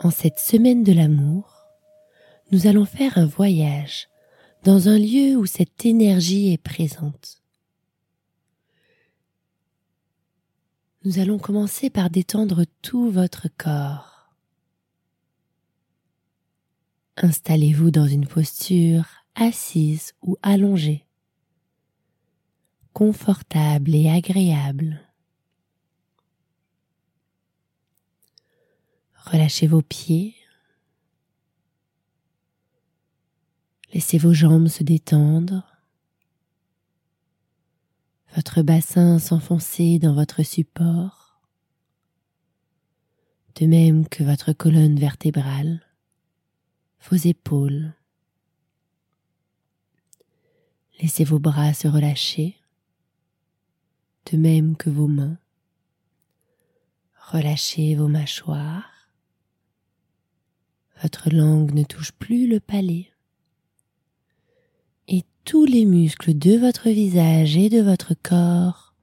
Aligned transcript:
En 0.00 0.10
cette 0.10 0.38
semaine 0.38 0.84
de 0.84 0.92
l'amour, 0.92 1.66
nous 2.52 2.68
allons 2.68 2.84
faire 2.84 3.18
un 3.18 3.26
voyage 3.26 4.08
dans 4.62 4.88
un 4.88 4.96
lieu 4.96 5.36
où 5.36 5.44
cette 5.44 5.84
énergie 5.84 6.52
est 6.52 6.62
présente. 6.62 7.42
Nous 11.04 11.18
allons 11.18 11.38
commencer 11.38 11.90
par 11.90 12.10
détendre 12.10 12.64
tout 12.80 13.10
votre 13.10 13.48
corps. 13.56 14.32
Installez-vous 17.16 17.90
dans 17.90 18.06
une 18.06 18.26
posture 18.26 19.04
assise 19.34 20.12
ou 20.22 20.36
allongée, 20.42 21.06
confortable 22.92 23.96
et 23.96 24.08
agréable. 24.08 25.07
Relâchez 29.24 29.66
vos 29.66 29.82
pieds. 29.82 30.34
Laissez 33.92 34.18
vos 34.18 34.32
jambes 34.32 34.68
se 34.68 34.82
détendre. 34.82 35.64
Votre 38.34 38.62
bassin 38.62 39.18
s'enfoncer 39.18 39.98
dans 39.98 40.14
votre 40.14 40.42
support. 40.42 41.40
De 43.56 43.66
même 43.66 44.06
que 44.08 44.22
votre 44.22 44.52
colonne 44.52 44.98
vertébrale, 44.98 45.82
vos 47.10 47.16
épaules. 47.16 47.94
Laissez 51.00 51.24
vos 51.24 51.38
bras 51.38 51.74
se 51.74 51.88
relâcher, 51.88 52.56
de 54.30 54.36
même 54.36 54.76
que 54.76 54.90
vos 54.90 55.08
mains. 55.08 55.38
Relâchez 57.30 57.94
vos 57.94 58.08
mâchoires. 58.08 58.97
Votre 61.02 61.30
langue 61.30 61.74
ne 61.74 61.84
touche 61.84 62.12
plus 62.12 62.48
le 62.48 62.60
palais. 62.60 63.10
Et 65.06 65.24
tous 65.44 65.64
les 65.64 65.84
muscles 65.84 66.36
de 66.36 66.56
votre 66.56 66.88
visage 66.88 67.56
et 67.56 67.68
de 67.68 67.80
votre 67.80 68.14
corps 68.14 68.94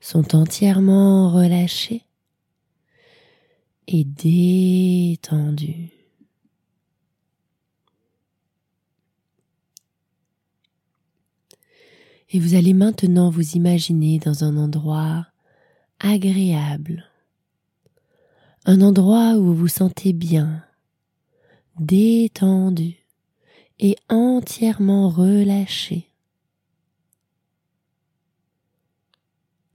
sont 0.00 0.34
entièrement 0.34 1.32
relâchés 1.32 2.02
et 3.86 4.04
détendus. 4.04 5.90
Et 12.30 12.40
vous 12.40 12.54
allez 12.54 12.74
maintenant 12.74 13.30
vous 13.30 13.52
imaginer 13.52 14.18
dans 14.18 14.44
un 14.44 14.58
endroit 14.58 15.26
agréable, 15.98 17.10
un 18.66 18.82
endroit 18.82 19.36
où 19.36 19.44
vous 19.46 19.54
vous 19.54 19.68
sentez 19.68 20.12
bien, 20.12 20.62
détendu 21.80 22.96
et 23.78 23.96
entièrement 24.08 25.08
relâché. 25.08 26.08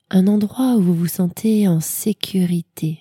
Un 0.09 0.27
endroit 0.27 0.75
où 0.75 0.81
vous 0.81 0.95
vous 0.95 1.07
sentez 1.07 1.67
en 1.67 1.79
sécurité. 1.79 2.99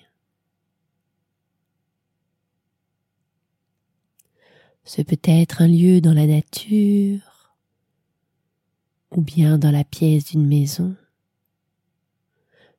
Ce 4.85 5.01
peut 5.01 5.19
être 5.23 5.61
un 5.61 5.67
lieu 5.67 6.01
dans 6.01 6.13
la 6.13 6.25
nature 6.25 7.53
ou 9.11 9.21
bien 9.21 9.57
dans 9.57 9.71
la 9.71 9.83
pièce 9.83 10.25
d'une 10.25 10.47
maison. 10.47 10.95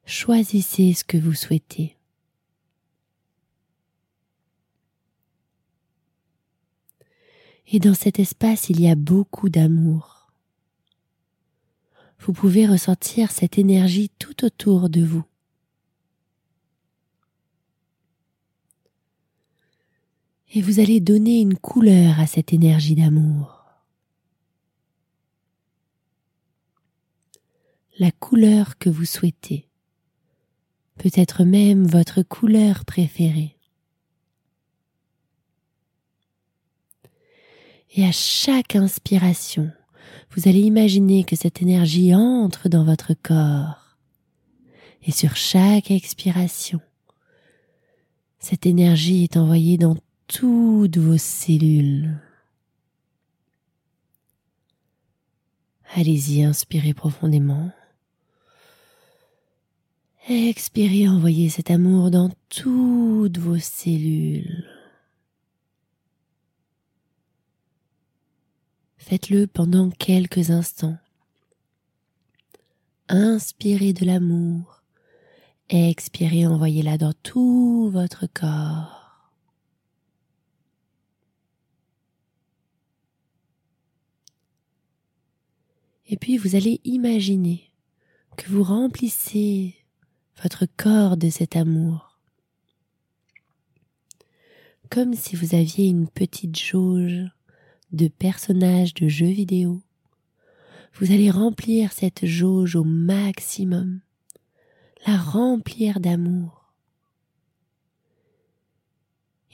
Choisissez 0.05 0.93
ce 0.93 1.05
que 1.05 1.17
vous 1.17 1.33
souhaitez. 1.33 1.94
Et 7.69 7.79
dans 7.79 7.95
cet 7.95 8.19
espace, 8.19 8.69
il 8.69 8.81
y 8.81 8.89
a 8.89 8.95
beaucoup 8.95 9.49
d'amour. 9.49 10.31
Vous 12.21 12.33
pouvez 12.33 12.67
ressentir 12.67 13.31
cette 13.31 13.59
énergie 13.59 14.11
tout 14.19 14.45
autour 14.45 14.89
de 14.89 15.03
vous. 15.05 15.25
Et 20.55 20.63
vous 20.63 20.79
allez 20.79 21.01
donner 21.01 21.41
une 21.41 21.59
couleur 21.59 22.21
à 22.21 22.27
cette 22.27 22.53
énergie 22.53 22.95
d'amour. 22.95 23.65
La 27.99 28.11
couleur 28.11 28.79
que 28.79 28.89
vous 28.89 29.05
souhaitez, 29.05 29.69
peut-être 30.97 31.45
même 31.45 31.87
votre 31.87 32.23
couleur 32.23 32.85
préférée. 32.85 33.54
Et 37.97 38.05
à 38.05 38.11
chaque 38.11 38.75
inspiration, 38.75 39.71
vous 40.33 40.49
allez 40.49 40.61
imaginer 40.61 41.23
que 41.23 41.37
cette 41.37 41.63
énergie 41.63 42.13
entre 42.13 42.69
dans 42.69 42.85
votre 42.85 43.15
corps. 43.15 43.97
Et 45.05 45.13
sur 45.13 45.37
chaque 45.37 45.93
expiration, 45.93 46.81
cette 48.41 48.67
énergie 48.67 49.23
est 49.23 49.37
envoyée 49.37 49.79
dans 49.79 49.97
toutes 50.27 50.97
vos 50.97 51.19
cellules. 51.19 52.19
Allez-y, 55.95 56.43
inspirez 56.43 56.95
profondément. 56.95 57.71
Expirez, 60.29 61.09
envoyez 61.09 61.49
cet 61.49 61.71
amour 61.71 62.11
dans 62.11 62.31
toutes 62.49 63.39
vos 63.39 63.59
cellules. 63.59 64.74
Faites-le 69.07 69.47
pendant 69.47 69.91
quelques 69.91 70.49
instants. 70.51 70.97
Inspirez 73.11 73.93
de 73.93 74.07
l'amour. 74.07 74.83
Expirez, 75.69 76.47
envoyez-la 76.47 76.97
dans 76.97 77.13
tout 77.13 77.91
votre 77.93 78.27
corps. 78.27 79.29
Et 86.09 86.17
puis 86.17 86.39
vous 86.39 86.57
allez 86.57 86.81
imaginer 86.85 87.71
que 88.39 88.49
vous 88.49 88.63
remplissez 88.63 89.75
votre 90.43 90.65
corps 90.79 91.19
de 91.19 91.29
cet 91.29 91.57
amour. 91.57 92.19
Comme 94.89 95.13
si 95.13 95.37
vous 95.37 95.55
aviez 95.55 95.89
une 95.89 96.09
petite 96.09 96.59
jauge 96.59 97.34
de 97.95 98.09
personnages 98.09 98.95
de 98.95 99.09
jeux 99.09 99.27
vidéo. 99.27 99.81
Vous 100.95 101.13
allez 101.13 101.31
remplir 101.31 101.93
cette 101.93 102.27
jauge 102.27 102.77
au 102.77 102.85
maximum, 102.85 104.01
la 105.07 105.17
remplir 105.17 106.01
d'amour. 106.01 106.73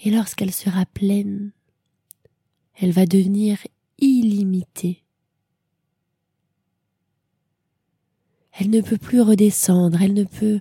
Et 0.05 0.11
lorsqu'elle 0.11 0.53
sera 0.53 0.87
pleine, 0.87 1.53
elle 2.75 2.93
va 2.93 3.07
devenir 3.07 3.59
illimitée. 3.99 5.03
Elle 8.53 8.71
ne 8.71 8.81
peut 8.81 8.99
plus 8.99 9.21
redescendre, 9.21 10.01
elle 10.03 10.15
ne 10.15 10.25
peut 10.25 10.61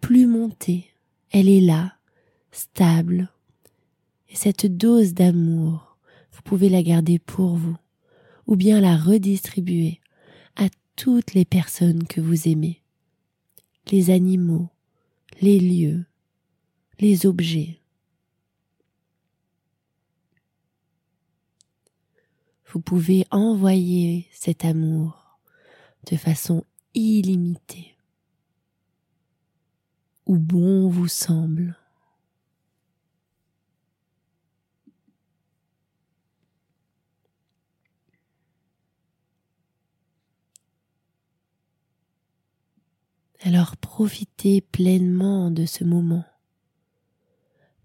plus 0.00 0.26
monter. 0.26 0.86
Elle 1.30 1.48
est 1.48 1.60
là, 1.60 1.94
stable. 2.52 3.30
Et 4.28 4.36
cette 4.36 4.66
dose 4.66 5.14
d'amour 5.14 5.89
Vous 6.32 6.42
pouvez 6.42 6.68
la 6.68 6.82
garder 6.82 7.18
pour 7.18 7.56
vous 7.56 7.76
ou 8.46 8.56
bien 8.56 8.80
la 8.80 8.96
redistribuer 8.96 10.00
à 10.56 10.68
toutes 10.96 11.34
les 11.34 11.44
personnes 11.44 12.06
que 12.06 12.20
vous 12.20 12.48
aimez, 12.48 12.82
les 13.90 14.10
animaux, 14.10 14.68
les 15.40 15.58
lieux, 15.60 16.04
les 16.98 17.26
objets. 17.26 17.80
Vous 22.72 22.80
pouvez 22.80 23.26
envoyer 23.30 24.28
cet 24.32 24.64
amour 24.64 25.38
de 26.10 26.16
façon 26.16 26.64
illimitée, 26.94 27.96
où 30.26 30.38
bon 30.38 30.88
vous 30.88 31.08
semble. 31.08 31.79
Alors 43.42 43.78
profitez 43.78 44.60
pleinement 44.60 45.50
de 45.50 45.64
ce 45.64 45.82
moment, 45.82 46.24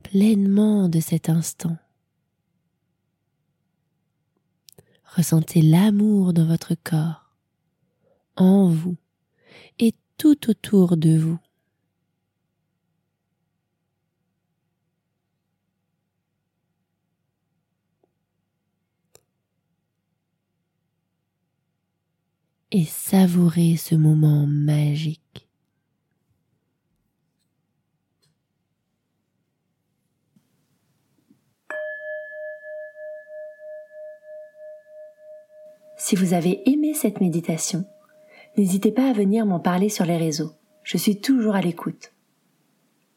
pleinement 0.04 0.90
de 0.90 1.00
cet 1.00 1.30
instant. 1.30 1.78
Ressentez 5.16 5.62
l'amour 5.62 6.34
dans 6.34 6.46
votre 6.46 6.76
corps, 6.76 7.38
en 8.36 8.68
vous 8.68 8.98
et 9.80 9.94
tout 10.18 10.50
autour 10.50 10.98
de 10.98 11.18
vous. 11.18 11.40
Et 22.72 22.84
savourez 22.84 23.78
ce 23.78 23.96
moment 23.96 24.46
magique. 24.46 25.25
Si 35.98 36.16
vous 36.16 36.34
avez 36.34 36.70
aimé 36.70 36.94
cette 36.94 37.22
méditation, 37.22 37.86
n'hésitez 38.58 38.92
pas 38.92 39.10
à 39.10 39.14
venir 39.14 39.46
m'en 39.46 39.60
parler 39.60 39.90
sur 39.90 40.06
les 40.06 40.18
réseaux. 40.18 40.52
Je 40.84 40.98
suis 40.98 41.22
toujours 41.22 41.56
à 41.56 41.62
l'écoute. 41.62 42.12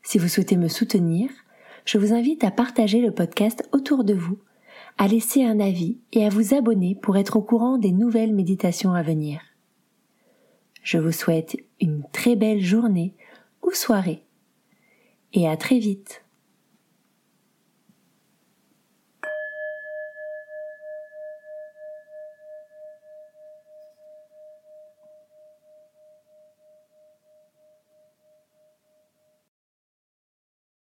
Si 0.03 0.19
vous 0.19 0.29
souhaitez 0.29 0.57
me 0.57 0.69
soutenir, 0.69 1.29
je 1.85 1.99
vous 1.99 2.13
invite 2.13 2.45
à 2.45 2.51
partager 2.51 3.01
le 3.01 3.13
podcast 3.13 3.69
autour 3.73 4.05
de 4.05 4.15
vous, 4.15 4.39
à 4.97 5.09
laisser 5.09 5.45
un 5.45 5.59
avis 5.59 5.99
et 6.13 6.25
à 6.25 6.29
vous 6.29 6.55
abonner 6.55 6.95
pour 6.95 7.17
être 7.17 7.37
au 7.37 7.43
courant 7.43 7.79
des 7.79 7.93
nouvelles 7.93 8.35
méditations 8.35 8.93
à 8.93 9.03
venir. 9.03 9.41
Je 10.83 10.99
vous 10.99 11.13
souhaite 11.13 11.57
une 11.81 12.05
très 12.13 12.37
belle 12.37 12.61
journée 12.61 13.15
ou 13.63 13.73
soirée 13.73 14.23
et 15.33 15.49
à 15.49 15.57
très 15.57 15.79
vite. 15.79 16.25